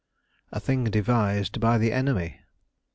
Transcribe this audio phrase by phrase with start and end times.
[0.51, 2.41] "A thing devised by the enemy."